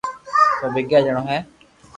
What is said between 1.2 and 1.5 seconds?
ھي